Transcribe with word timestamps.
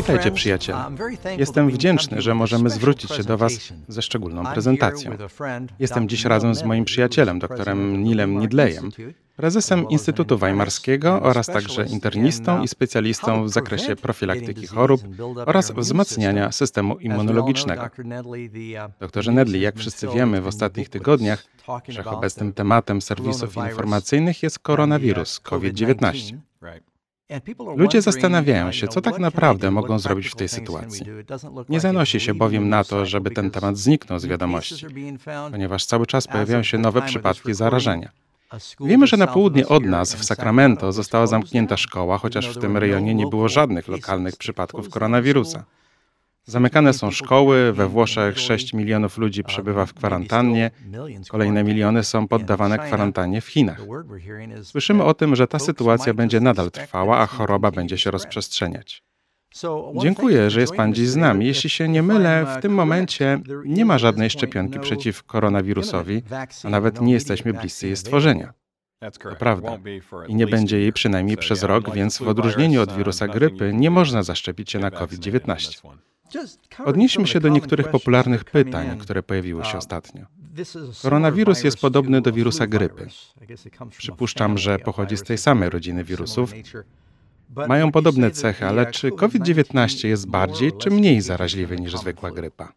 Witajcie 0.00 0.30
przyjaciele. 0.30 0.84
Jestem 1.38 1.70
wdzięczny, 1.70 2.22
że 2.22 2.34
możemy 2.34 2.70
zwrócić 2.70 3.10
się 3.10 3.22
do 3.22 3.38
Was 3.38 3.52
ze 3.88 4.02
szczególną 4.02 4.46
prezentacją. 4.46 5.16
Jestem 5.78 6.08
dziś 6.08 6.24
razem 6.24 6.54
z 6.54 6.62
moim 6.62 6.84
przyjacielem, 6.84 7.38
doktorem 7.38 8.04
Nilem 8.04 8.38
Nidlejem, 8.38 8.90
prezesem 9.36 9.88
Instytutu 9.88 10.38
Weimarskiego 10.38 11.22
oraz 11.22 11.46
także 11.46 11.86
internistą 11.86 12.62
i 12.62 12.68
specjalistą 12.68 13.44
w 13.44 13.50
zakresie 13.50 13.96
profilaktyki 13.96 14.66
chorób 14.66 15.00
oraz 15.46 15.70
wzmacniania 15.70 16.52
systemu 16.52 16.98
immunologicznego. 16.98 17.82
Doktorze 19.00 19.32
Nedley, 19.32 19.60
jak 19.60 19.76
wszyscy 19.76 20.08
wiemy 20.08 20.40
w 20.40 20.46
ostatnich 20.46 20.88
tygodniach, 20.88 21.44
wszechobecnym 21.88 22.52
tematem 22.52 23.02
serwisów 23.02 23.56
informacyjnych 23.56 24.42
jest 24.42 24.58
koronawirus 24.58 25.40
COVID-19. 25.40 26.38
Ludzie 27.76 28.02
zastanawiają 28.02 28.72
się, 28.72 28.88
co 28.88 29.00
tak 29.00 29.18
naprawdę 29.18 29.70
mogą 29.70 29.98
zrobić 29.98 30.28
w 30.28 30.34
tej 30.34 30.48
sytuacji. 30.48 31.06
Nie 31.68 31.80
zanosi 31.80 32.20
się 32.20 32.34
bowiem 32.34 32.68
na 32.68 32.84
to, 32.84 33.06
żeby 33.06 33.30
ten 33.30 33.50
temat 33.50 33.76
zniknął 33.76 34.18
z 34.18 34.26
wiadomości, 34.26 34.86
ponieważ 35.50 35.86
cały 35.86 36.06
czas 36.06 36.26
pojawiają 36.26 36.62
się 36.62 36.78
nowe 36.78 37.02
przypadki 37.02 37.54
zarażenia. 37.54 38.10
Wiemy, 38.80 39.06
że 39.06 39.16
na 39.16 39.26
południe 39.26 39.68
od 39.68 39.84
nas, 39.84 40.14
w 40.14 40.24
Sacramento, 40.24 40.92
została 40.92 41.26
zamknięta 41.26 41.76
szkoła, 41.76 42.18
chociaż 42.18 42.48
w 42.48 42.60
tym 42.60 42.76
rejonie 42.76 43.14
nie 43.14 43.26
było 43.26 43.48
żadnych 43.48 43.88
lokalnych 43.88 44.36
przypadków 44.36 44.88
koronawirusa. 44.88 45.64
Zamykane 46.50 46.92
są 46.92 47.10
szkoły, 47.10 47.72
we 47.72 47.88
Włoszech 47.88 48.40
6 48.40 48.74
milionów 48.74 49.18
ludzi 49.18 49.44
przebywa 49.44 49.86
w 49.86 49.94
kwarantannie, 49.94 50.70
kolejne 51.28 51.64
miliony 51.64 52.04
są 52.04 52.28
poddawane 52.28 52.78
kwarantannie 52.78 53.40
w 53.40 53.46
Chinach. 53.46 53.80
Słyszymy 54.62 55.04
o 55.04 55.14
tym, 55.14 55.36
że 55.36 55.46
ta 55.46 55.58
sytuacja 55.58 56.14
będzie 56.14 56.40
nadal 56.40 56.70
trwała, 56.70 57.18
a 57.18 57.26
choroba 57.26 57.70
będzie 57.70 57.98
się 57.98 58.10
rozprzestrzeniać. 58.10 59.02
Dziękuję, 60.02 60.50
że 60.50 60.60
jest 60.60 60.74
Pan 60.74 60.94
dziś 60.94 61.08
z 61.08 61.16
nami. 61.16 61.46
Jeśli 61.46 61.70
się 61.70 61.88
nie 61.88 62.02
mylę, 62.02 62.46
w 62.58 62.62
tym 62.62 62.72
momencie 62.72 63.40
nie 63.64 63.84
ma 63.84 63.98
żadnej 63.98 64.30
szczepionki 64.30 64.80
przeciw 64.80 65.24
koronawirusowi, 65.24 66.22
a 66.64 66.70
nawet 66.70 67.00
nie 67.00 67.12
jesteśmy 67.12 67.52
bliscy 67.52 67.86
jej 67.86 67.96
stworzenia. 67.96 68.52
To 69.00 69.36
prawda. 69.38 69.78
I 70.28 70.34
nie 70.34 70.46
będzie 70.46 70.78
jej 70.78 70.92
przynajmniej 70.92 71.36
przez 71.36 71.62
rok, 71.62 71.94
więc 71.94 72.18
w 72.18 72.28
odróżnieniu 72.28 72.82
od 72.82 72.96
wirusa 72.96 73.28
grypy 73.28 73.72
nie 73.74 73.90
można 73.90 74.22
zaszczepić 74.22 74.70
się 74.70 74.78
na 74.78 74.90
COVID-19. 74.90 75.80
Odnieśmy 76.84 77.26
się 77.26 77.40
do 77.40 77.48
niektórych 77.48 77.88
popularnych 77.88 78.44
pytań, 78.44 78.98
które 78.98 79.22
pojawiły 79.22 79.64
się 79.64 79.78
ostatnio. 79.78 80.26
Koronawirus 81.02 81.64
jest 81.64 81.80
podobny 81.80 82.20
do 82.20 82.32
wirusa 82.32 82.66
grypy. 82.66 83.06
Przypuszczam, 83.98 84.58
że 84.58 84.78
pochodzi 84.78 85.16
z 85.16 85.22
tej 85.22 85.38
samej 85.38 85.70
rodziny 85.70 86.04
wirusów. 86.04 86.52
Mają 87.68 87.92
podobne 87.92 88.30
cechy, 88.30 88.66
ale 88.66 88.92
czy 88.92 89.10
COVID-19 89.10 90.08
jest 90.08 90.26
bardziej 90.26 90.72
czy 90.72 90.90
mniej 90.90 91.20
zaraźliwy 91.20 91.76
niż 91.76 91.96
zwykła 91.96 92.30
grypa? 92.30 92.72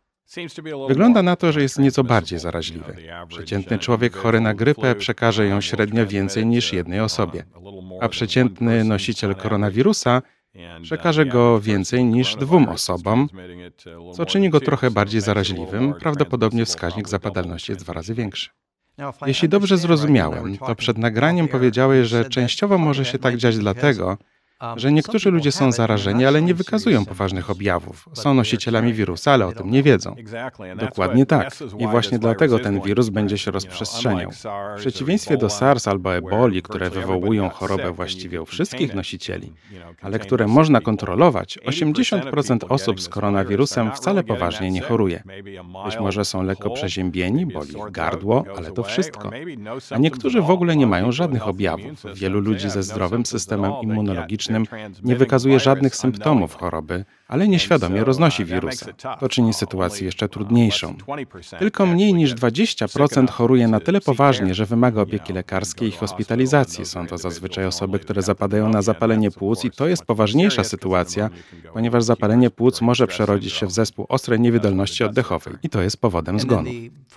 Wygląda 0.87 1.23
na 1.23 1.35
to, 1.35 1.51
że 1.51 1.61
jest 1.61 1.79
nieco 1.79 2.03
bardziej 2.03 2.39
zaraźliwy. 2.39 2.95
Przeciętny 3.27 3.79
człowiek 3.79 4.15
chory 4.15 4.41
na 4.41 4.53
grypę 4.53 4.95
przekaże 4.95 5.47
ją 5.47 5.61
średnio 5.61 6.07
więcej 6.07 6.45
niż 6.45 6.73
jednej 6.73 6.99
osobie, 6.99 7.43
a 8.01 8.09
przeciętny 8.09 8.83
nosiciel 8.83 9.35
koronawirusa 9.35 10.21
Przekaże 10.81 11.25
go 11.25 11.61
więcej 11.61 12.05
niż 12.05 12.35
dwóm 12.35 12.69
osobom, 12.69 13.29
co 14.13 14.25
czyni 14.25 14.49
go 14.49 14.59
trochę 14.59 14.91
bardziej 14.91 15.21
zaraźliwym. 15.21 15.93
Prawdopodobnie 15.93 16.65
wskaźnik 16.65 17.09
zapadalności 17.09 17.71
jest 17.71 17.85
dwa 17.85 17.93
razy 17.93 18.13
większy. 18.13 18.49
Jeśli 19.25 19.49
dobrze 19.49 19.77
zrozumiałem, 19.77 20.57
to 20.57 20.75
przed 20.75 20.97
nagraniem 20.97 21.47
powiedziałeś, 21.47 22.07
że 22.07 22.25
częściowo 22.25 22.77
może 22.77 23.05
się 23.05 23.19
tak 23.19 23.37
dziać 23.37 23.57
dlatego, 23.57 24.17
że 24.75 24.91
niektórzy 24.91 25.31
ludzie 25.31 25.51
są 25.51 25.71
zarażeni, 25.71 26.25
ale 26.25 26.41
nie 26.41 26.53
wykazują 26.53 27.05
poważnych 27.05 27.49
objawów. 27.49 28.09
Są 28.13 28.33
nosicielami 28.33 28.93
wirusa, 28.93 29.31
ale 29.31 29.47
o 29.47 29.51
tym 29.51 29.71
nie 29.71 29.83
wiedzą. 29.83 30.15
Dokładnie 30.77 31.25
tak. 31.25 31.57
I 31.79 31.87
właśnie 31.87 32.19
dlatego 32.19 32.59
ten 32.59 32.81
wirus 32.81 33.09
będzie 33.09 33.37
się 33.37 33.51
rozprzestrzeniał. 33.51 34.31
W 34.77 34.79
przeciwieństwie 34.79 35.37
do 35.37 35.49
SARS 35.49 35.87
albo 35.87 36.15
eboli, 36.15 36.61
które 36.61 36.89
wywołują 36.89 37.49
chorobę 37.49 37.91
właściwie 37.91 38.41
u 38.41 38.45
wszystkich 38.45 38.95
nosicieli, 38.95 39.53
ale 40.01 40.19
które 40.19 40.47
można 40.47 40.81
kontrolować, 40.81 41.59
80% 41.65 42.57
osób 42.69 43.01
z 43.01 43.09
koronawirusem 43.09 43.91
wcale 43.91 44.23
poważnie 44.23 44.71
nie 44.71 44.81
choruje. 44.81 45.23
Być 45.85 45.99
może 45.99 46.25
są 46.25 46.43
lekko 46.43 46.69
przeziębieni, 46.69 47.45
boli 47.45 47.69
ich 47.69 47.91
gardło, 47.91 48.43
ale 48.57 48.71
to 48.71 48.83
wszystko. 48.83 49.31
A 49.91 49.97
niektórzy 49.97 50.41
w 50.41 50.49
ogóle 50.49 50.75
nie 50.75 50.87
mają 50.87 51.11
żadnych 51.11 51.47
objawów. 51.47 52.03
Wielu 52.15 52.39
ludzi 52.39 52.69
ze 52.69 52.83
zdrowym 52.83 53.25
systemem 53.25 53.73
immunologicznym 53.81 54.52
nie 55.03 55.15
wykazuje 55.15 55.59
żadnych 55.59 55.95
symptomów 55.95 56.55
choroby, 56.55 57.05
ale 57.27 57.47
nieświadomie 57.47 58.03
roznosi 58.03 58.45
wirusy. 58.45 58.93
To 59.19 59.29
czyni 59.29 59.53
sytuację 59.53 60.05
jeszcze 60.05 60.29
trudniejszą. 60.29 60.95
Tylko 61.59 61.85
mniej 61.85 62.13
niż 62.13 62.35
20% 62.35 63.29
choruje 63.29 63.67
na 63.67 63.79
tyle 63.79 64.01
poważnie, 64.01 64.53
że 64.53 64.65
wymaga 64.65 65.01
opieki 65.01 65.33
lekarskiej 65.33 65.89
i 65.89 65.91
hospitalizacji. 65.91 66.85
Są 66.85 67.07
to 67.07 67.17
zazwyczaj 67.17 67.65
osoby, 67.65 67.99
które 67.99 68.21
zapadają 68.21 68.69
na 68.69 68.81
zapalenie 68.81 69.31
płuc 69.31 69.65
i 69.65 69.71
to 69.71 69.87
jest 69.87 70.05
poważniejsza 70.05 70.63
sytuacja, 70.63 71.29
ponieważ 71.73 72.03
zapalenie 72.03 72.49
płuc 72.49 72.81
może 72.81 73.07
przerodzić 73.07 73.53
się 73.53 73.67
w 73.67 73.71
zespół 73.71 74.05
ostrej 74.09 74.39
niewydolności 74.39 75.03
oddechowej 75.03 75.53
i 75.63 75.69
to 75.69 75.81
jest 75.81 75.97
powodem 75.97 76.39
zgonu. 76.39 76.69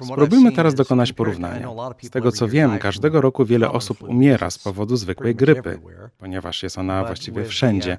Spróbujmy 0.04 0.52
teraz 0.52 0.74
dokonać 0.74 1.12
porównania. 1.12 1.68
Z 2.02 2.10
tego 2.10 2.32
co 2.32 2.48
wiem, 2.48 2.78
każdego 2.78 3.20
roku 3.20 3.44
wiele 3.44 3.70
osób 3.70 4.02
umiera 4.02 4.50
z 4.50 4.58
powodu 4.58 4.96
zwykłej 4.96 5.34
grypy, 5.34 5.78
ponieważ 6.18 6.62
jest 6.62 6.78
ona 6.78 7.04
właściwie 7.04 7.25
wszędzie. 7.48 7.98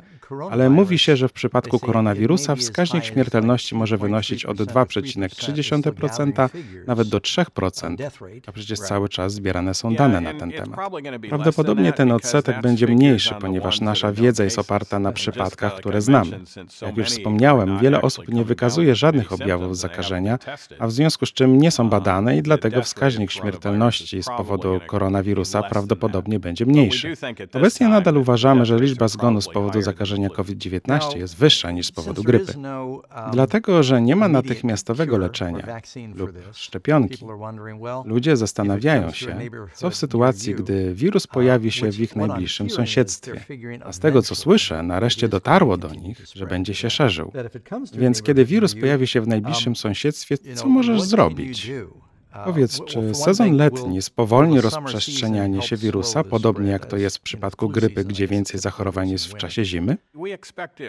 Ale 0.51 0.69
mówi 0.69 0.97
się, 0.97 1.15
że 1.15 1.27
w 1.27 1.33
przypadku 1.33 1.79
koronawirusa 1.79 2.55
wskaźnik 2.55 3.03
śmiertelności 3.03 3.75
może 3.75 3.97
wynosić 3.97 4.45
od 4.45 4.57
2,3% 4.57 6.49
nawet 6.88 7.09
do 7.09 7.17
3%, 7.17 7.95
a 8.47 8.51
przecież 8.51 8.79
cały 8.79 9.09
czas 9.09 9.33
zbierane 9.33 9.73
są 9.73 9.95
dane 9.95 10.21
na 10.21 10.33
ten 10.33 10.51
temat. 10.51 10.79
Prawdopodobnie 11.29 11.93
ten 11.93 12.11
odsetek 12.11 12.61
będzie 12.61 12.88
mniejszy, 12.88 13.35
ponieważ 13.41 13.81
nasza 13.81 14.11
wiedza 14.11 14.43
jest 14.43 14.59
oparta 14.59 14.99
na 14.99 15.11
przypadkach, 15.11 15.75
które 15.75 16.01
znamy. 16.01 16.39
Jak 16.81 16.97
już 16.97 17.07
wspomniałem, 17.07 17.79
wiele 17.79 18.01
osób 18.01 18.27
nie 18.27 18.44
wykazuje 18.44 18.95
żadnych 18.95 19.33
objawów 19.33 19.77
zakażenia, 19.77 20.39
a 20.79 20.88
w 20.88 20.91
związku 20.91 21.25
z 21.25 21.33
czym 21.33 21.57
nie 21.57 21.71
są 21.71 21.89
badane 21.89 22.38
i 22.38 22.41
dlatego 22.41 22.81
wskaźnik 22.81 23.31
śmiertelności 23.31 24.23
z 24.23 24.27
powodu 24.27 24.79
koronawirusa 24.88 25.63
prawdopodobnie 25.63 26.39
będzie 26.39 26.65
mniejszy. 26.65 27.13
Obecnie 27.53 27.88
nadal 27.88 28.17
uważamy, 28.17 28.65
że 28.65 28.79
liczba 28.79 29.06
zgonów 29.07 29.44
z 29.44 29.47
powodu 29.47 29.81
zakażenia 29.81 30.29
COVID-19 30.29 31.18
jest 31.18 31.35
wyższa 31.35 31.72
niż 31.72 31.88
z 31.88 31.91
powodu 31.91 32.23
grypy. 32.23 32.53
Dlatego, 33.31 33.84
że 33.84 34.01
nie 34.01 34.16
ma 34.16 34.28
natychmiastowego 34.28 35.18
leczenia 35.18 35.68
lub 36.16 36.31
szczepionki. 36.53 37.25
Ludzie 38.06 38.38
zastanawiają 38.38 39.12
się, 39.12 39.40
co 39.73 39.90
w 39.90 39.95
sytuacji, 39.95 40.56
gdy 40.56 40.94
wirus 40.94 41.28
pojawi 41.28 41.72
się 41.72 41.91
w 41.91 42.00
ich 42.00 42.16
najbliższym 42.16 42.69
sąsiedztwie. 42.69 43.45
A 43.85 43.94
z 43.94 44.00
tego, 44.00 44.22
co 44.22 44.35
słyszę, 44.35 44.84
nareszcie 44.84 45.28
dotarło 45.28 45.78
do 45.78 45.94
nich, 45.94 46.25
że 46.35 46.47
będzie 46.47 46.75
się 46.75 46.89
szerzył. 46.89 47.31
Więc 47.94 48.22
kiedy 48.22 48.45
wirus 48.45 48.75
pojawi 48.75 49.07
się 49.07 49.22
w 49.22 49.28
najbliższym 49.28 49.75
sąsiedztwie, 49.75 50.38
co 50.38 50.68
możesz 50.68 51.01
zrobić? 51.01 51.72
Powiedz, 52.46 52.81
czy 52.86 53.16
sezon 53.16 53.58
letni 53.58 54.02
spowolni 54.02 54.62
rozprzestrzenianie 54.62 55.62
się 55.62 55.78
wirusa, 55.78 56.24
podobnie 56.24 56.72
jak 56.72 56.86
to 56.86 56.98
jest 56.98 57.18
w 57.18 57.22
przypadku 57.22 57.70
grypy, 57.70 58.03
gdzie 58.06 58.28
więcej 58.28 58.59
zachorowań 58.59 59.09
jest 59.09 59.25
w 59.25 59.38
czasie 59.38 59.66
zimy? 59.66 59.98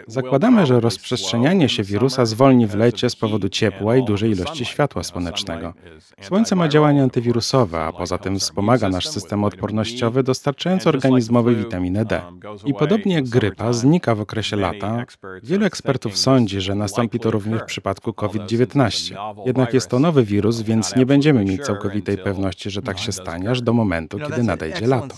Zakładamy, 0.07 0.65
że 0.65 0.79
rozprzestrzenianie 0.79 1.69
się 1.69 1.83
wirusa 1.83 2.25
zwolni 2.25 2.67
w 2.67 2.75
lecie 2.75 3.09
z 3.09 3.15
powodu 3.15 3.49
ciepła 3.49 3.97
i 3.97 4.05
dużej 4.05 4.31
ilości 4.31 4.65
światła 4.65 5.03
słonecznego. 5.03 5.73
Słońce 6.21 6.55
ma 6.55 6.67
działanie 6.67 7.03
antywirusowe, 7.03 7.81
a 7.81 7.93
poza 7.93 8.17
tym 8.17 8.39
wspomaga 8.39 8.89
nasz 8.89 9.07
system 9.07 9.43
odpornościowy, 9.43 10.23
dostarczając 10.23 10.87
organizmowi 10.87 11.55
witaminę 11.55 12.05
D. 12.05 12.21
I 12.65 12.73
podobnie 12.73 13.15
jak 13.15 13.27
grypa 13.27 13.73
znika 13.73 14.15
w 14.15 14.21
okresie 14.21 14.55
lata, 14.55 15.05
wielu 15.43 15.65
ekspertów 15.65 16.17
sądzi, 16.17 16.61
że 16.61 16.75
nastąpi 16.75 17.19
to 17.19 17.31
również 17.31 17.61
w 17.61 17.65
przypadku 17.65 18.13
COVID-19. 18.13 19.15
Jednak 19.45 19.73
jest 19.73 19.89
to 19.89 19.99
nowy 19.99 20.23
wirus, 20.23 20.61
więc 20.61 20.95
nie 20.95 21.05
będziemy 21.05 21.38
możemy 21.39 21.57
mieć 21.57 21.65
całkowitej 21.65 22.17
pewności, 22.17 22.69
że 22.69 22.81
tak 22.81 22.99
się 22.99 23.11
stanie, 23.11 23.49
aż 23.49 23.61
do 23.61 23.73
momentu, 23.73 24.19
kiedy 24.19 24.43
nadejdzie 24.43 24.87
lato. 24.87 25.15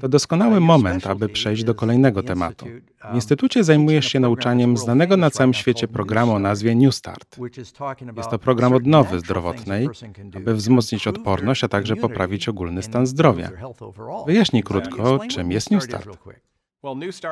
To 0.00 0.08
doskonały 0.08 0.60
moment, 0.60 1.06
aby 1.06 1.28
przejść 1.28 1.64
do 1.64 1.74
kolejnego 1.74 2.22
tematu. 2.22 2.66
W 3.12 3.14
Instytucie 3.14 3.64
zajmujesz 3.64 4.06
się 4.06 4.20
nauczaniem 4.20 4.76
znanego 4.76 5.16
na 5.16 5.30
całym 5.30 5.54
świecie 5.54 5.88
programu 5.88 6.32
o 6.32 6.38
nazwie 6.38 6.74
New 6.74 6.94
Start. 6.94 7.36
Jest 8.16 8.30
to 8.30 8.38
program 8.38 8.72
odnowy 8.72 9.20
zdrowotnej, 9.20 9.88
aby 10.34 10.54
wzmocnić 10.54 11.06
odporność, 11.06 11.64
a 11.64 11.68
także 11.68 11.96
poprawić 11.96 12.48
ogólny 12.48 12.82
stan 12.82 13.06
zdrowia. 13.06 13.50
Wyjaśnij 14.26 14.62
krótko, 14.62 15.18
czym 15.28 15.52
jest 15.52 15.70
New 15.70 15.84
Start. 15.84 16.18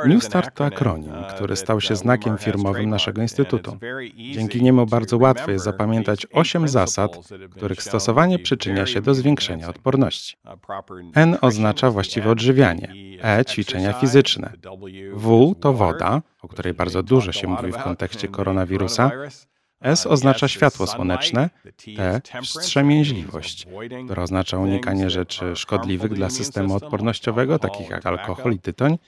New 0.07 0.25
Start 0.25 0.55
to 0.55 0.65
akronim, 0.65 1.13
uh, 1.13 1.35
który 1.35 1.57
stał 1.57 1.81
się 1.81 1.97
znakiem 1.97 2.39
firmowym 2.39 2.91
naszego 2.91 3.23
instytutu. 3.23 3.79
Dzięki 4.33 4.63
niemu 4.63 4.87
bardzo 4.87 5.19
łatwo 5.19 5.51
jest 5.51 5.65
zapamiętać 5.65 6.27
osiem 6.33 6.69
zasad, 6.69 7.19
których 7.51 7.83
stosowanie 7.83 8.39
przyczynia 8.39 8.87
się 8.87 9.01
do 9.01 9.15
zwiększenia 9.15 9.69
odporności. 9.69 10.37
N 11.15 11.37
oznacza 11.41 11.91
właściwe 11.91 12.31
odżywianie, 12.31 12.93
E 13.23 13.45
ćwiczenia 13.45 13.93
fizyczne, 13.93 14.53
W 15.13 15.55
to 15.61 15.73
woda, 15.73 16.23
o 16.43 16.49
której 16.49 16.75
bardzo 16.75 17.03
dużo 17.03 17.33
się 17.33 17.49
mówi 17.49 17.73
w 17.73 17.77
kontekście 17.77 18.29
koronawirusa, 18.29 19.11
S 19.81 20.07
oznacza 20.07 20.49
światło 20.49 20.87
słoneczne, 20.87 21.51
T 21.95 22.21
wstrzemięźliwość, 22.43 23.67
która 24.05 24.23
oznacza 24.23 24.59
unikanie 24.59 25.11
rzeczy 25.11 25.57
szkodliwych 25.57 26.15
dla 26.15 26.31
systemu 26.31 26.75
odpornościowego, 26.75 27.59
takich 27.59 27.91
jak 27.91 28.07
alkohol 28.07 28.53
i 28.53 28.59
tytoń, 28.59 28.99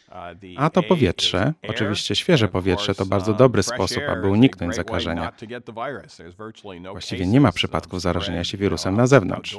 a 0.56 0.70
to 0.70 0.82
powietrze, 0.82 1.52
oczywiście 1.68 2.16
świeże 2.16 2.48
powietrze 2.48 2.94
to 2.94 3.06
bardzo 3.06 3.34
dobry 3.34 3.62
sposób, 3.62 4.02
aby 4.08 4.28
uniknąć 4.28 4.74
zakażenia. 4.74 5.32
Właściwie 6.90 7.26
nie 7.26 7.40
ma 7.40 7.52
przypadków 7.52 8.00
zarażenia 8.00 8.44
się 8.44 8.58
wirusem 8.58 8.96
na 8.96 9.06
zewnątrz. 9.06 9.56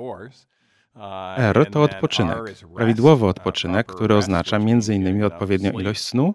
R 1.37 1.65
to 1.71 1.83
odpoczynek, 1.83 2.37
prawidłowy 2.75 3.25
odpoczynek, 3.25 3.87
który 3.87 4.15
oznacza 4.15 4.57
m.in. 4.57 5.23
odpowiednią 5.23 5.71
ilość 5.71 6.01
snu. 6.01 6.33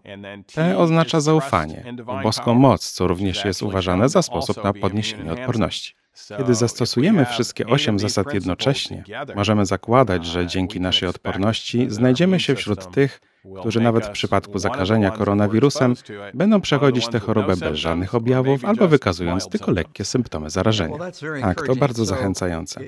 T 0.55 0.79
oznacza 0.79 1.21
zaufanie 1.21 1.85
i 2.21 2.23
boską 2.23 2.55
moc, 2.55 2.93
co 2.93 3.07
również 3.07 3.45
jest 3.45 3.63
uważane 3.63 4.09
za 4.09 4.23
sposób 4.23 4.65
na 4.65 4.73
podniesienie 4.73 5.33
odporności. 5.33 5.95
Kiedy 6.39 6.55
zastosujemy 6.55 7.27
wszystkie 7.27 7.67
osiem 7.67 7.99
zasad 7.99 8.35
jednocześnie, 8.35 9.05
możemy 9.35 9.67
zakładać, 9.67 10.27
że 10.27 10.47
dzięki 10.47 10.81
naszej 10.81 11.09
odporności 11.09 11.87
znajdziemy 11.91 12.41
się 12.41 12.55
wśród 12.55 12.91
tych, 12.91 13.21
którzy 13.61 13.81
nawet 13.81 14.07
w 14.07 14.11
przypadku 14.11 14.59
zakażenia 14.59 15.11
koronawirusem 15.11 15.95
będą 16.35 16.61
przechodzić 16.61 17.09
tę 17.09 17.19
chorobę 17.19 17.57
bez 17.57 17.79
żadnych 17.79 18.15
objawów 18.15 18.65
albo 18.65 18.89
wykazując 18.89 19.49
tylko 19.49 19.73
lekkie 19.73 20.05
symptomy 20.05 20.51
zarażenia. 20.51 20.97
Tak, 21.41 21.67
to 21.67 21.77
bardzo 21.77 22.05
zachęcające. 22.05 22.81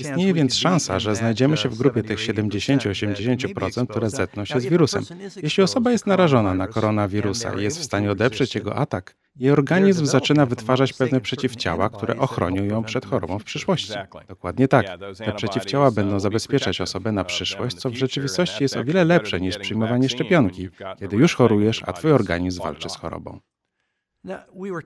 Istnieje 0.00 0.34
więc 0.34 0.56
szansa, 0.56 0.98
że 0.98 1.16
znajdziemy 1.16 1.56
się 1.56 1.68
w 1.68 1.78
grupie 1.78 2.02
tych 2.02 2.18
70-80%, 2.18 3.86
które 3.86 4.10
zetną 4.10 4.44
się 4.44 4.60
z 4.60 4.66
wirusem. 4.66 5.04
Jeśli 5.42 5.62
osoba 5.62 5.90
jest 5.90 6.06
narażona 6.06 6.54
na 6.54 6.66
koronawirusa 6.66 7.54
i 7.54 7.62
jest 7.62 7.78
w 7.78 7.84
stanie 7.84 8.10
odeprzeć 8.10 8.54
jego 8.54 8.76
atak, 8.76 9.14
jej 9.36 9.50
organizm 9.50 10.06
zaczyna 10.06 10.46
wytwarzać 10.46 10.92
pewne 10.92 11.20
przeciwciała, 11.20 11.90
które 11.90 12.16
ochronią 12.16 12.64
ją 12.64 12.84
przed 12.84 13.06
chorobą 13.06 13.38
w 13.38 13.44
przyszłości. 13.44 13.92
Dokładnie 14.28 14.68
tak. 14.68 14.86
Te 15.24 15.32
przeciwciała 15.32 15.90
będą 15.90 16.20
zabezpieczać 16.20 16.80
osobę 16.80 17.12
na 17.12 17.24
przyszłość, 17.24 17.76
co 17.76 17.90
w 17.90 17.94
rzeczywistości 17.94 18.62
jest 18.62 18.76
o 18.76 18.84
wiele 18.84 19.04
lepsze 19.04 19.40
niż 19.40 19.58
przyjmowanie 19.58 20.01
szczepionki, 20.08 20.68
kiedy 20.98 21.16
już 21.16 21.34
chorujesz, 21.34 21.82
a 21.86 21.92
twój 21.92 22.12
organizm 22.12 22.62
walczy 22.62 22.88
z 22.88 22.96
chorobą. 22.96 23.40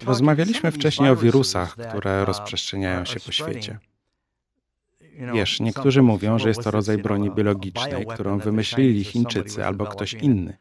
Rozmawialiśmy 0.07 0.71
wcześniej 0.73 1.11
o 1.11 1.17
wirusach, 1.17 1.77
które 1.89 2.25
rozprzestrzeniają 2.25 3.05
się 3.05 3.21
po 3.21 3.33
świecie. 3.33 3.79
Wiesz, 5.35 5.61
niektórzy 5.61 6.03
mówią, 6.03 6.39
że 6.39 6.49
jest 6.49 6.63
to 6.63 6.71
rodzaj 6.71 6.99
broni 6.99 7.31
biologicznej, 7.31 8.07
którą 8.07 8.39
wymyślili 8.39 9.05
Chińczycy 9.05 9.67
albo 9.67 9.87
ktoś 9.87 10.15
inny. 10.15 10.57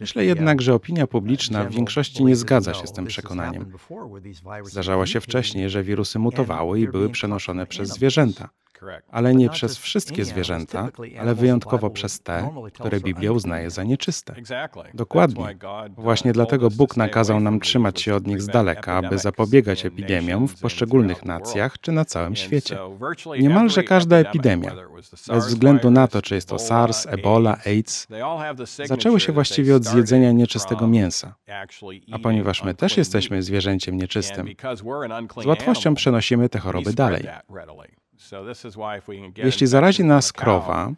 Myślę 0.00 0.24
jednak, 0.24 0.62
że 0.62 0.74
opinia 0.74 1.06
publiczna 1.06 1.64
w 1.64 1.72
większości 1.72 2.24
nie 2.24 2.36
zgadza 2.36 2.74
się 2.74 2.86
z 2.86 2.92
tym 2.92 3.06
przekonaniem. 3.06 3.72
Zdarzało 4.64 5.06
się 5.06 5.20
wcześniej, 5.20 5.70
że 5.70 5.82
wirusy 5.82 6.18
mutowały 6.18 6.80
i 6.80 6.88
były 6.88 7.10
przenoszone 7.10 7.66
przez 7.66 7.88
zwierzęta 7.88 8.48
ale 9.10 9.34
nie 9.34 9.50
przez 9.50 9.78
wszystkie 9.78 10.24
zwierzęta, 10.24 10.88
ale 11.20 11.34
wyjątkowo 11.34 11.90
przez 11.90 12.20
te, 12.20 12.50
które 12.72 13.00
Biblia 13.00 13.32
uznaje 13.32 13.70
za 13.70 13.82
nieczyste. 13.84 14.34
Dokładnie. 14.94 15.58
Właśnie 15.96 16.32
dlatego 16.32 16.70
Bóg 16.70 16.96
nakazał 16.96 17.40
nam 17.40 17.60
trzymać 17.60 18.00
się 18.00 18.14
od 18.14 18.26
nich 18.26 18.42
z 18.42 18.46
daleka, 18.46 18.94
aby 18.94 19.18
zapobiegać 19.18 19.86
epidemiom 19.86 20.48
w 20.48 20.60
poszczególnych 20.60 21.24
nacjach 21.24 21.78
czy 21.80 21.92
na 21.92 22.04
całym 22.04 22.36
świecie. 22.36 22.78
Niemalże 23.40 23.82
każda 23.82 24.16
epidemia, 24.16 24.74
bez 25.28 25.46
względu 25.46 25.90
na 25.90 26.08
to, 26.08 26.22
czy 26.22 26.34
jest 26.34 26.48
to 26.48 26.58
SARS, 26.58 27.06
Ebola, 27.06 27.58
AIDS, 27.66 28.06
zaczęły 28.84 29.20
się 29.20 29.32
właściwie 29.32 29.76
od 29.76 29.84
zjedzenia 29.84 30.32
nieczystego 30.32 30.86
mięsa. 30.86 31.34
A 32.12 32.18
ponieważ 32.18 32.64
my 32.64 32.74
też 32.74 32.96
jesteśmy 32.96 33.42
zwierzęciem 33.42 33.96
nieczystym, 33.96 34.48
z 35.42 35.46
łatwością 35.46 35.94
przenosimy 35.94 36.48
te 36.48 36.58
choroby 36.58 36.92
dalej. 36.92 37.28
Jeśli 39.36 39.66
zarazi 39.66 40.04
nas 40.04 40.32
krowa, 40.32 40.92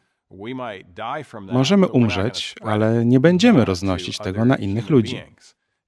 możemy 1.52 1.88
umrzeć, 1.88 2.54
ale 2.62 3.04
nie 3.04 3.20
będziemy 3.20 3.64
roznosić 3.64 4.18
tego 4.18 4.44
na 4.44 4.56
innych 4.56 4.90
ludzi. 4.90 5.22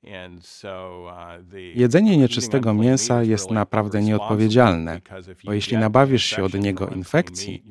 Uh, 0.04 0.10
Jedzenie 1.74 2.16
nieczystego 2.16 2.74
mięsa 2.74 3.22
jest 3.22 3.50
naprawdę 3.50 4.02
nieodpowiedzialne, 4.02 5.00
bo 5.44 5.52
jeśli 5.52 5.76
nabawisz 5.78 6.24
się 6.24 6.44
od 6.44 6.54
niego 6.54 6.88
infekcji, 6.88 7.64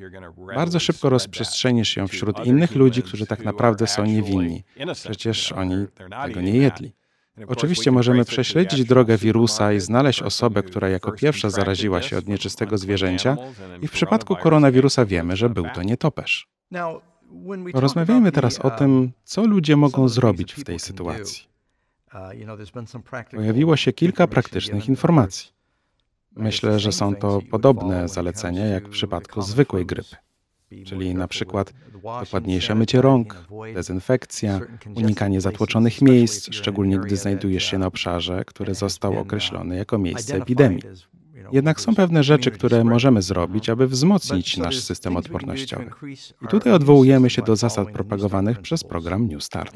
bardzo 0.54 0.80
szybko 0.80 1.08
rozprzestrzenisz 1.08 1.96
ją 1.96 2.08
wśród 2.08 2.46
innych 2.46 2.74
ludzi, 2.74 3.02
którzy 3.02 3.26
tak 3.26 3.44
naprawdę 3.44 3.86
są 3.86 4.04
niewinni. 4.04 4.64
Przecież 4.94 5.52
oni 5.52 5.86
tego 6.26 6.40
nie 6.40 6.56
jedli. 6.56 6.92
Oczywiście 7.46 7.90
możemy 7.90 8.24
prześledzić 8.24 8.84
drogę 8.84 9.18
wirusa 9.18 9.72
i 9.72 9.80
znaleźć 9.80 10.22
osobę, 10.22 10.62
która 10.62 10.88
jako 10.88 11.12
pierwsza 11.12 11.50
zaraziła 11.50 12.02
się 12.02 12.18
od 12.18 12.28
nieczystego 12.28 12.78
zwierzęcia 12.78 13.36
i 13.82 13.88
w 13.88 13.90
przypadku 13.90 14.36
koronawirusa 14.36 15.04
wiemy, 15.04 15.36
że 15.36 15.50
był 15.50 15.66
to 15.74 15.82
nietoperz. 15.82 16.48
Rozmawiajmy 17.74 18.32
teraz 18.32 18.58
o 18.58 18.70
tym, 18.70 19.12
co 19.24 19.46
ludzie 19.46 19.76
mogą 19.76 20.08
zrobić 20.08 20.52
w 20.52 20.64
tej 20.64 20.78
sytuacji. 20.78 21.44
Pojawiło 23.30 23.76
się 23.76 23.92
kilka 23.92 24.26
praktycznych 24.26 24.88
informacji. 24.88 25.50
Myślę, 26.36 26.80
że 26.80 26.92
są 26.92 27.14
to 27.14 27.40
podobne 27.50 28.08
zalecenia 28.08 28.66
jak 28.66 28.88
w 28.88 28.90
przypadku 28.90 29.42
zwykłej 29.42 29.86
grypy 29.86 30.16
czyli 30.84 31.14
na 31.14 31.28
przykład 31.28 31.72
dokładniejsze 32.20 32.74
mycie 32.74 33.02
rąk, 33.02 33.46
dezynfekcja, 33.74 34.60
unikanie 34.96 35.40
zatłoczonych 35.40 36.02
miejsc, 36.02 36.48
szczególnie 36.52 36.98
gdy 36.98 37.16
znajdujesz 37.16 37.64
się 37.64 37.78
na 37.78 37.86
obszarze, 37.86 38.44
który 38.44 38.74
został 38.74 39.18
określony 39.18 39.76
jako 39.76 39.98
miejsce 39.98 40.36
epidemii. 40.36 40.82
Jednak 41.52 41.80
są 41.80 41.94
pewne 41.94 42.22
rzeczy, 42.22 42.50
które 42.50 42.84
możemy 42.84 43.22
zrobić, 43.22 43.68
aby 43.68 43.86
wzmocnić 43.86 44.56
nasz 44.56 44.80
system 44.80 45.16
odpornościowy. 45.16 45.90
I 46.42 46.46
tutaj 46.48 46.72
odwołujemy 46.72 47.30
się 47.30 47.42
do 47.42 47.56
zasad 47.56 47.90
propagowanych 47.90 48.60
przez 48.60 48.84
program 48.84 49.28
New 49.28 49.44
Start. 49.44 49.74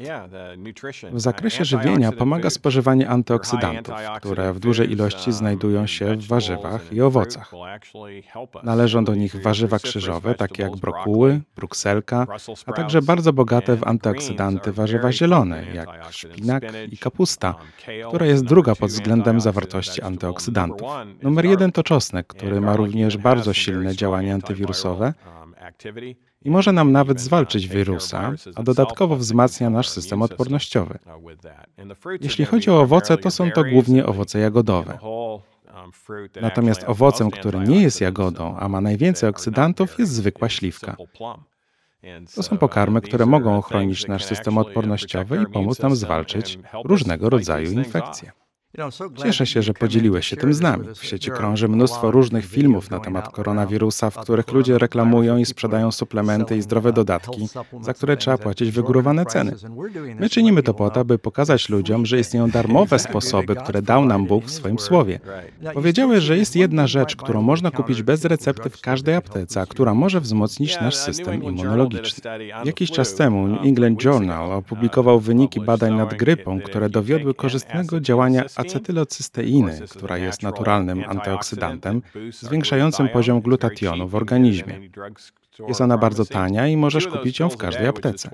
W 1.11 1.19
zakresie 1.19 1.65
żywienia 1.65 2.11
pomaga 2.11 2.49
spożywanie 2.49 3.09
antyoksydantów, 3.09 3.95
które 4.21 4.53
w 4.53 4.59
dużej 4.59 4.91
ilości 4.91 5.31
znajdują 5.31 5.87
się 5.87 6.15
w 6.15 6.27
warzywach 6.27 6.93
i 6.93 7.01
owocach. 7.01 7.51
Należą 8.63 9.03
do 9.03 9.15
nich 9.15 9.41
warzywa 9.41 9.79
krzyżowe, 9.79 10.35
takie 10.35 10.63
jak 10.63 10.75
brokuły, 10.77 11.41
brukselka, 11.55 12.27
a 12.65 12.73
także 12.73 13.01
bardzo 13.01 13.33
bogate 13.33 13.75
w 13.75 13.83
antyoksydanty 13.83 14.71
warzywa 14.71 15.11
zielone, 15.11 15.65
jak 15.73 15.89
szpinak 16.09 16.63
i 16.91 16.97
kapusta, 16.97 17.55
która 18.07 18.25
jest 18.25 18.45
druga 18.45 18.75
pod 18.75 18.89
względem 18.89 19.41
zawartości 19.41 20.01
antyoksydantów. 20.01 20.87
Numer 21.23 21.45
jeden 21.45 21.58
jeden 21.59 21.71
to 21.71 21.83
czosnek, 21.83 22.27
który 22.27 22.61
ma 22.61 22.75
również 22.75 23.17
bardzo 23.17 23.53
silne 23.53 23.95
działanie 23.95 24.33
antywirusowe 24.33 25.13
i 26.41 26.51
może 26.51 26.71
nam 26.71 26.91
nawet 26.91 27.21
zwalczyć 27.21 27.67
wirusa, 27.67 28.31
a 28.55 28.63
dodatkowo 28.63 29.15
wzmacnia 29.15 29.69
nasz 29.69 29.89
system 29.89 30.21
odpornościowy. 30.21 30.99
Jeśli 32.21 32.45
chodzi 32.45 32.69
o 32.71 32.81
owoce, 32.81 33.17
to 33.17 33.31
są 33.31 33.51
to 33.51 33.63
głównie 33.63 34.05
owoce 34.05 34.39
jagodowe. 34.39 34.99
Natomiast 36.41 36.83
owocem, 36.87 37.31
który 37.31 37.59
nie 37.59 37.81
jest 37.81 38.01
jagodą, 38.01 38.57
a 38.57 38.69
ma 38.69 38.81
najwięcej 38.81 39.29
oksydantów, 39.29 39.99
jest 39.99 40.11
zwykła 40.11 40.49
śliwka. 40.49 40.95
To 42.35 42.43
są 42.43 42.57
pokarmy, 42.57 43.01
które 43.01 43.25
mogą 43.25 43.57
ochronić 43.57 44.07
nasz 44.07 44.23
system 44.23 44.57
odpornościowy 44.57 45.43
i 45.43 45.53
pomóc 45.53 45.79
nam 45.79 45.95
zwalczyć 45.95 46.59
różnego 46.83 47.29
rodzaju 47.29 47.71
infekcje. 47.71 48.31
Cieszę 49.23 49.45
się, 49.45 49.61
że 49.61 49.73
podzieliłeś 49.73 50.27
się 50.27 50.35
tym 50.35 50.53
z 50.53 50.61
nami. 50.61 50.87
W 50.95 51.05
sieci 51.05 51.31
krąży 51.31 51.67
mnóstwo 51.67 52.11
różnych 52.11 52.45
filmów 52.45 52.91
na 52.91 52.99
temat 52.99 53.29
koronawirusa, 53.29 54.09
w 54.09 54.17
których 54.17 54.51
ludzie 54.51 54.77
reklamują 54.77 55.37
i 55.37 55.45
sprzedają 55.45 55.91
suplementy 55.91 56.57
i 56.57 56.61
zdrowe 56.61 56.93
dodatki, 56.93 57.47
za 57.81 57.93
które 57.93 58.17
trzeba 58.17 58.37
płacić 58.37 58.71
wygórowane 58.71 59.25
ceny. 59.25 59.55
My 60.19 60.29
czynimy 60.29 60.63
to 60.63 60.73
po 60.73 60.89
to, 60.89 60.99
aby 60.99 61.19
pokazać 61.19 61.69
ludziom, 61.69 62.05
że 62.05 62.19
istnieją 62.19 62.49
darmowe 62.49 62.99
sposoby, 62.99 63.55
które 63.55 63.81
dał 63.81 64.05
nam 64.05 64.25
Bóg 64.25 64.45
w 64.45 64.51
swoim 64.51 64.79
słowie. 64.79 65.19
Powiedziałeś, 65.73 66.23
że 66.23 66.37
jest 66.37 66.55
jedna 66.55 66.87
rzecz, 66.87 67.15
którą 67.15 67.41
można 67.41 67.71
kupić 67.71 68.03
bez 68.03 68.25
recepty 68.25 68.69
w 68.69 68.81
każdej 68.81 69.15
aptece, 69.15 69.61
a 69.61 69.65
która 69.65 69.93
może 69.93 70.21
wzmocnić 70.21 70.81
nasz 70.81 70.95
system 70.95 71.43
immunologiczny. 71.43 72.23
Jakiś 72.65 72.91
czas 72.91 73.15
temu 73.15 73.47
New 73.47 73.65
England 73.65 74.03
Journal 74.03 74.51
opublikował 74.51 75.19
wyniki 75.19 75.61
badań 75.61 75.95
nad 75.95 76.13
grypą, 76.13 76.61
które 76.61 76.89
dowiodły 76.89 77.33
korzystnego 77.33 77.99
działania 77.99 78.43
acetylocysteiny, 78.59 79.79
która 79.89 80.17
jest 80.17 80.43
naturalnym 80.43 81.03
antyoksydantem, 81.07 82.01
zwiększającym 82.31 83.09
poziom 83.09 83.41
glutationu 83.41 84.07
w 84.07 84.15
organizmie. 84.15 84.79
Jest 85.67 85.81
ona 85.81 85.97
bardzo 85.97 86.25
tania 86.25 86.67
i 86.67 86.77
możesz 86.77 87.07
kupić 87.07 87.39
ją 87.39 87.49
w 87.49 87.57
każdej 87.57 87.87
aptece. 87.87 88.29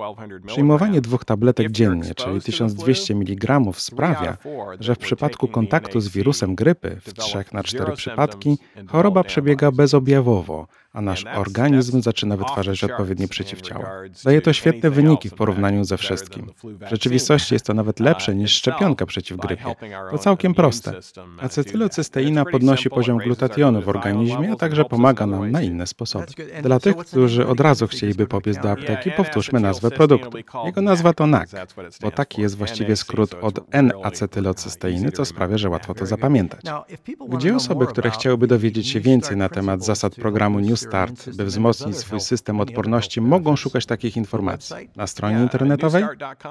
Przyjmowanie 0.48 1.02
dwóch 1.02 1.26
tabletek 1.26 1.72
dziennie, 1.72 2.16
czyli 2.16 2.42
1200 2.42 3.14
mg, 3.14 3.60
sprawia, 3.74 4.38
że 4.80 4.96
w 4.96 4.98
przypadku 4.98 5.48
kontaktu 5.48 6.00
z 6.00 6.10
wirusem 6.10 6.56
grypy 6.56 6.98
w 7.02 7.14
3 7.14 7.46
na 7.52 7.64
4 7.64 7.94
przypadki 7.96 8.58
choroba 8.88 9.24
przebiega 9.24 9.72
bezobjawowo, 9.72 10.68
a 10.96 11.02
nasz 11.02 11.26
organizm 11.36 12.02
zaczyna 12.02 12.38
wytwarzać 12.38 12.84
odpowiednie 12.84 13.28
przeciwciała. 13.28 13.92
Daje 14.24 14.42
to 14.42 14.54
świetne 14.54 14.90
wyniki 14.90 15.30
w 15.30 15.34
porównaniu 15.34 15.84
ze 15.84 15.98
wszystkim. 15.98 16.48
W 16.64 16.90
rzeczywistości 16.90 17.56
jest 17.56 17.66
to 17.66 17.74
nawet 17.74 18.00
lepsze 18.00 18.36
niż 18.36 18.52
szczepionka 18.52 19.06
przeciw 19.06 19.38
grypie. 19.38 19.76
To 20.12 20.18
całkiem 20.18 20.54
proste. 20.54 20.94
Acetylocysteina 21.40 22.46
podnosi 22.46 22.90
poziom 22.90 23.18
glutationu 23.18 23.82
w 23.82 23.90
organizmie, 23.90 24.52
a 24.52 24.56
także 24.56 24.86
pomaga 24.86 25.28
nam 25.28 25.52
na 25.52 25.62
inne 25.62 25.88
sposoby. 25.88 26.26
Dla 26.64 26.80
tych, 26.80 26.96
którzy 26.96 27.48
od 27.48 27.60
razu 27.60 27.88
chcieliby 27.88 28.28
pobiec 28.28 28.58
do 28.58 28.72
apteki, 28.72 29.12
powtórzmy 29.12 29.60
nazwę 29.60 29.92
produktu. 29.92 30.38
Jego 30.66 30.82
nazwa 30.82 31.14
to 31.14 31.28
NAC, 31.28 31.56
bo 32.02 32.12
taki 32.12 32.42
jest 32.42 32.58
właściwie 32.58 32.96
skrót 32.96 33.36
od 33.42 33.60
N-acetylocysteiny, 33.72 35.12
co 35.12 35.26
sprawia, 35.26 35.58
że 35.58 35.70
łatwo 35.70 35.94
to 35.94 36.06
zapamiętać. 36.06 36.62
Gdzie 37.30 37.56
osoby, 37.56 37.88
które 37.88 38.12
chciałyby 38.12 38.48
dowiedzieć 38.48 38.88
się 38.88 39.00
więcej 39.00 39.38
na 39.38 39.50
temat 39.50 39.86
zasad 39.86 40.16
programu 40.16 40.60
New 40.60 40.80
Start, 40.88 41.30
by 41.36 41.46
wzmocnić 41.46 41.98
swój 41.98 42.20
system 42.20 42.60
odporności, 42.60 43.22
mogą 43.22 43.56
szukać 43.56 43.86
takich 43.86 44.18
informacji? 44.18 44.76
Na 44.96 45.08
stronie 45.08 45.42
internetowej? 45.42 46.04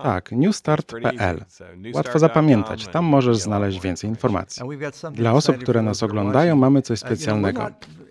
Tak, 0.03 0.33
newstart.pl. 0.33 1.45
Łatwo 1.95 2.19
zapamiętać, 2.19 2.89
tam 2.89 3.05
możesz 3.05 3.37
znaleźć 3.37 3.81
więcej 3.81 4.11
informacji. 4.11 4.63
Dla 5.13 5.33
osób, 5.33 5.59
które 5.59 5.83
nas 5.83 6.03
oglądają, 6.03 6.57
mamy 6.57 6.83
coś 6.83 6.99
specjalnego. 6.99 7.71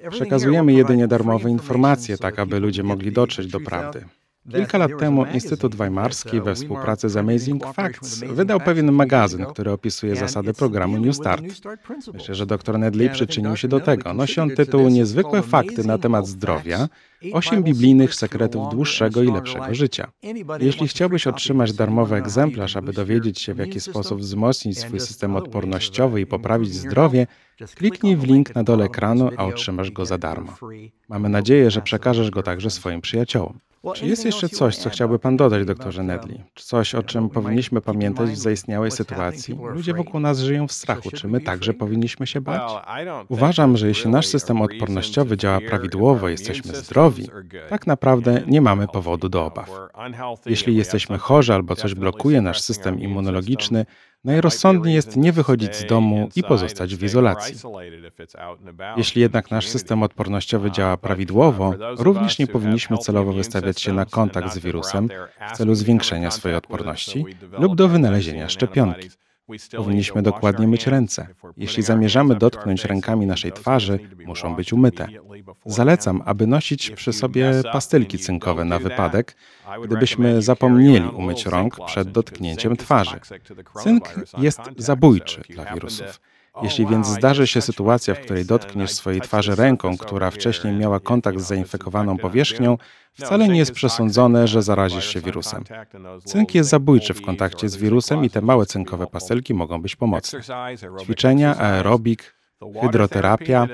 Przekazujemy 0.09 0.73
jedynie 0.73 1.07
darmowe 1.07 1.49
informacje, 1.49 2.17
tak 2.17 2.39
aby 2.39 2.59
ludzie 2.59 2.83
mogli 2.83 3.11
dotrzeć 3.11 3.47
do 3.47 3.59
prawdy. 3.59 4.05
Kilka 4.51 4.77
lat 4.77 4.91
temu 4.99 5.25
Instytut 5.25 5.75
Weimarski 5.75 6.41
we 6.41 6.55
współpracy 6.55 7.09
z 7.09 7.17
Amazing 7.17 7.73
Facts 7.73 8.19
wydał 8.19 8.59
pewien 8.59 8.91
magazyn, 8.91 9.45
który 9.45 9.71
opisuje 9.71 10.15
zasady 10.15 10.53
programu 10.53 10.99
New 10.99 11.15
Start. 11.15 11.43
Myślę, 12.13 12.35
że 12.35 12.45
dr 12.45 12.79
Nedley 12.79 13.09
przyczynił 13.09 13.55
się 13.55 13.67
do 13.67 13.79
tego. 13.79 14.13
Nosi 14.13 14.39
on 14.41 14.49
tytuł 14.49 14.89
Niezwykłe 14.89 15.41
fakty 15.41 15.83
na 15.87 15.97
temat 15.97 16.27
zdrowia, 16.27 16.87
osiem 17.33 17.63
biblijnych 17.63 18.15
sekretów 18.15 18.69
dłuższego 18.71 19.23
i 19.23 19.31
lepszego 19.31 19.75
życia. 19.75 20.11
Jeśli 20.59 20.87
chciałbyś 20.87 21.27
otrzymać 21.27 21.73
darmowy 21.73 22.15
egzemplarz, 22.15 22.77
aby 22.77 22.93
dowiedzieć 22.93 23.41
się, 23.41 23.53
w 23.53 23.57
jaki 23.57 23.79
sposób 23.79 24.19
wzmocnić 24.19 24.79
swój 24.79 24.99
system 24.99 25.35
odpornościowy 25.35 26.21
i 26.21 26.25
poprawić 26.25 26.73
zdrowie, 26.73 27.27
kliknij 27.75 28.15
w 28.15 28.23
link 28.23 28.55
na 28.55 28.63
dole 28.63 28.85
ekranu, 28.85 29.29
a 29.37 29.45
otrzymasz 29.45 29.91
go 29.91 30.05
za 30.05 30.17
darmo. 30.17 30.53
Mamy 31.09 31.29
nadzieję, 31.29 31.71
że 31.71 31.81
przekażesz 31.81 32.31
go 32.31 32.43
także 32.43 32.69
swoim 32.69 33.01
przyjaciołom. 33.01 33.59
Czy 33.95 34.05
jest 34.05 34.25
jeszcze 34.25 34.49
coś, 34.49 34.77
co 34.77 34.89
chciałby 34.89 35.19
Pan 35.19 35.37
dodać, 35.37 35.65
doktorze 35.65 36.03
Nedley? 36.03 36.43
Coś, 36.55 36.95
o 36.95 37.03
czym 37.03 37.29
powinniśmy 37.29 37.81
pamiętać 37.81 38.29
w 38.29 38.37
zaistniałej 38.37 38.91
sytuacji? 38.91 39.57
Ludzie 39.73 39.93
wokół 39.93 40.19
nas 40.19 40.39
żyją 40.39 40.67
w 40.67 40.71
strachu. 40.71 41.11
Czy 41.11 41.27
my 41.27 41.41
także 41.41 41.73
powinniśmy 41.73 42.27
się 42.27 42.41
bać? 42.41 42.71
Uważam, 43.29 43.77
że 43.77 43.87
jeśli 43.87 44.11
nasz 44.11 44.27
system 44.27 44.61
odpornościowy 44.61 45.37
działa 45.37 45.59
prawidłowo, 45.61 46.29
jesteśmy 46.29 46.75
zdrowi, 46.75 47.12
tak 47.69 47.87
naprawdę 47.87 48.41
nie 48.47 48.61
mamy 48.61 48.87
powodu 48.87 49.29
do 49.29 49.45
obaw. 49.45 49.69
Jeśli 50.45 50.75
jesteśmy 50.75 51.17
chorzy 51.17 51.53
albo 51.53 51.75
coś 51.75 51.93
blokuje 51.93 52.41
nasz 52.41 52.61
system 52.61 52.99
immunologiczny, 52.99 53.85
Najrozsądniej 54.23 54.95
jest 54.95 55.17
nie 55.17 55.31
wychodzić 55.31 55.75
z 55.75 55.85
domu 55.85 56.29
i 56.35 56.43
pozostać 56.43 56.95
w 56.95 57.03
izolacji. 57.03 57.55
Jeśli 58.97 59.21
jednak 59.21 59.51
nasz 59.51 59.67
system 59.67 60.03
odpornościowy 60.03 60.71
działa 60.71 60.97
prawidłowo, 60.97 61.73
również 61.97 62.39
nie 62.39 62.47
powinniśmy 62.47 62.97
celowo 62.97 63.33
wystawiać 63.33 63.81
się 63.81 63.93
na 63.93 64.05
kontakt 64.05 64.53
z 64.53 64.57
wirusem 64.57 65.09
w 65.49 65.57
celu 65.57 65.75
zwiększenia 65.75 66.31
swojej 66.31 66.57
odporności 66.57 67.25
lub 67.51 67.75
do 67.75 67.87
wynalezienia 67.87 68.49
szczepionki. 68.49 69.09
Powinniśmy 69.75 70.21
dokładnie 70.21 70.67
myć 70.67 70.87
ręce. 70.87 71.27
Jeśli 71.57 71.83
zamierzamy 71.83 72.35
dotknąć 72.35 72.85
rękami 72.85 73.25
naszej 73.25 73.51
twarzy, 73.51 73.99
muszą 74.25 74.55
być 74.55 74.73
umyte. 74.73 75.07
Zalecam, 75.65 76.21
aby 76.25 76.47
nosić 76.47 76.91
przy 76.91 77.13
sobie 77.13 77.51
pastylki 77.71 78.19
cynkowe 78.19 78.65
na 78.65 78.79
wypadek, 78.79 79.35
gdybyśmy 79.83 80.41
zapomnieli 80.41 81.07
umyć 81.07 81.45
rąk 81.45 81.77
przed 81.85 82.11
dotknięciem 82.11 82.77
twarzy. 82.77 83.19
Cynk 83.83 84.15
jest 84.37 84.61
zabójczy 84.77 85.41
dla 85.49 85.73
wirusów. 85.73 86.19
Jeśli 86.61 86.85
więc 86.85 87.07
zdarzy 87.07 87.47
się 87.47 87.61
sytuacja, 87.61 88.15
w 88.15 88.19
której 88.19 88.45
dotkniesz 88.45 88.91
swojej 88.91 89.21
twarzy 89.21 89.55
ręką, 89.55 89.97
która 89.97 90.31
wcześniej 90.31 90.73
miała 90.73 90.99
kontakt 90.99 91.39
z 91.39 91.47
zainfekowaną 91.47 92.17
powierzchnią, 92.17 92.77
wcale 93.13 93.47
nie 93.47 93.57
jest 93.57 93.71
przesądzone, 93.71 94.47
że 94.47 94.61
zarazisz 94.61 95.07
się 95.13 95.21
wirusem. 95.21 95.63
Cynk 96.25 96.55
jest 96.55 96.69
zabójczy 96.69 97.13
w 97.13 97.21
kontakcie 97.21 97.69
z 97.69 97.75
wirusem 97.75 98.25
i 98.25 98.29
te 98.29 98.41
małe 98.41 98.65
cynkowe 98.65 99.07
pastelki 99.07 99.53
mogą 99.53 99.81
być 99.81 99.95
pomocne. 99.95 100.39
Ćwiczenia, 101.03 101.57
aerobik, 101.57 102.33
Hydroterapia 102.81 103.67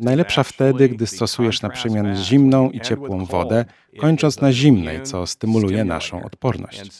najlepsza 0.00 0.42
wtedy, 0.42 0.88
gdy 0.88 1.06
stosujesz 1.06 1.62
na 1.62 1.68
przemian 1.68 2.16
zimną 2.16 2.70
i 2.70 2.80
ciepłą 2.80 3.24
wodę, 3.24 3.64
kończąc 3.98 4.40
na 4.40 4.52
zimnej, 4.52 5.02
co 5.02 5.26
stymuluje 5.26 5.84
naszą 5.84 6.24
odporność. 6.24 6.90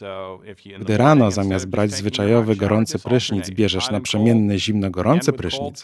Gdy 0.80 0.96
rano 0.96 1.30
zamiast 1.30 1.66
brać 1.66 1.90
zwyczajowy 1.90 2.56
gorący 2.56 2.98
prysznic 2.98 3.50
bierzesz 3.50 3.90
naprzemienny 3.90 4.58
zimno-gorący 4.58 5.32
prysznic, 5.32 5.82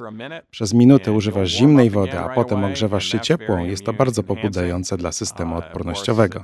przez 0.51 0.75
minutę 0.75 1.13
używasz 1.13 1.51
zimnej 1.51 1.91
wody, 1.91 2.19
a 2.19 2.29
potem 2.29 2.65
ogrzewasz 2.65 3.07
się 3.07 3.21
ciepłą, 3.21 3.65
jest 3.65 3.85
to 3.85 3.93
bardzo 3.93 4.23
pobudzające 4.23 4.97
dla 4.97 5.13
systemu 5.13 5.57
odpornościowego. 5.57 6.43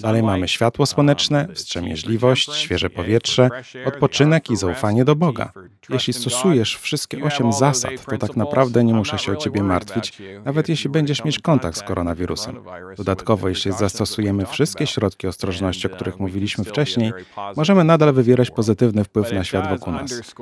Dalej 0.00 0.22
mamy 0.22 0.48
światło 0.48 0.86
słoneczne, 0.86 1.48
wstrzemięźliwość, 1.54 2.54
świeże 2.54 2.90
powietrze, 2.90 3.48
odpoczynek 3.84 4.50
i 4.50 4.56
zaufanie 4.56 5.04
do 5.04 5.16
Boga. 5.16 5.52
Jeśli 5.88 6.12
stosujesz 6.12 6.76
wszystkie 6.76 7.24
osiem 7.24 7.52
zasad, 7.52 7.92
to 8.10 8.18
tak 8.18 8.36
naprawdę 8.36 8.84
nie 8.84 8.94
muszę 8.94 9.18
się 9.18 9.32
o 9.32 9.36
ciebie 9.36 9.62
martwić, 9.62 10.12
nawet 10.44 10.68
jeśli 10.68 10.90
będziesz 10.90 11.24
mieć 11.24 11.38
kontakt 11.38 11.76
z 11.76 11.82
koronawirusem. 11.82 12.56
Dodatkowo, 12.96 13.48
jeśli 13.48 13.72
zastosujemy 13.90 14.46
wszystkie 14.46 14.86
środki 14.86 15.26
ostrożności, 15.26 15.86
o 15.86 15.90
których 15.90 16.20
mówiliśmy 16.20 16.64
wcześniej, 16.64 17.12
możemy 17.56 17.84
nadal 17.84 18.12
wywierać 18.12 18.50
pozytywny 18.50 19.04
wpływ 19.04 19.32
na 19.32 19.44
świat 19.44 19.68
wokół 19.68 19.92
nas. 19.92 20.34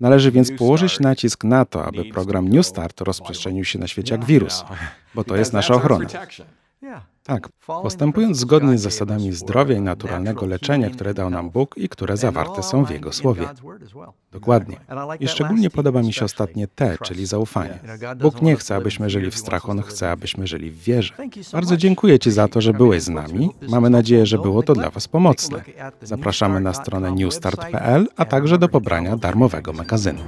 Należy 0.00 0.30
więc 0.30 0.52
położyć 0.52 1.00
nacisk 1.00 1.44
na 1.44 1.64
to, 1.64 1.84
aby 1.84 2.04
program 2.04 2.48
New 2.48 2.66
Start 2.66 3.00
rozprzestrzenił 3.00 3.64
się 3.64 3.78
na 3.78 3.88
świecie 3.88 4.14
jak 4.14 4.24
wirus, 4.24 4.64
bo 5.14 5.24
to 5.24 5.36
jest 5.36 5.52
nasza 5.52 5.74
ochrona. 5.74 6.06
Tak, 7.26 7.48
postępując 7.66 8.36
zgodnie 8.36 8.78
z 8.78 8.82
zasadami 8.82 9.32
zdrowia 9.32 9.76
i 9.76 9.80
naturalnego 9.80 10.46
leczenia, 10.46 10.90
które 10.90 11.14
dał 11.14 11.30
nam 11.30 11.50
Bóg 11.50 11.74
i 11.78 11.88
które 11.88 12.16
zawarte 12.16 12.62
są 12.62 12.84
w 12.84 12.90
Jego 12.90 13.12
Słowie. 13.12 13.48
Dokładnie. 14.32 14.76
I 15.20 15.28
szczególnie 15.28 15.70
podoba 15.70 16.02
mi 16.02 16.12
się 16.12 16.24
ostatnie 16.24 16.68
T, 16.68 16.96
czyli 17.02 17.26
zaufanie. 17.26 17.78
Bóg 18.16 18.42
nie 18.42 18.56
chce, 18.56 18.76
abyśmy 18.76 19.10
żyli 19.10 19.30
w 19.30 19.38
strachu, 19.38 19.70
On 19.70 19.82
chce, 19.82 20.10
abyśmy 20.10 20.46
żyli 20.46 20.70
w 20.70 20.82
wierze. 20.82 21.14
Bardzo 21.52 21.76
dziękuję 21.76 22.18
Ci 22.18 22.30
za 22.30 22.48
to, 22.48 22.60
że 22.60 22.72
byłeś 22.72 23.02
z 23.02 23.08
nami. 23.08 23.50
Mamy 23.68 23.90
nadzieję, 23.90 24.26
że 24.26 24.38
było 24.38 24.62
to 24.62 24.74
dla 24.74 24.90
Was 24.90 25.08
pomocne. 25.08 25.64
Zapraszamy 26.02 26.60
na 26.60 26.74
stronę 26.74 27.12
newstart.pl, 27.12 28.08
a 28.16 28.24
także 28.24 28.58
do 28.58 28.68
pobrania 28.68 29.16
darmowego 29.16 29.72
magazynu. 29.72 30.22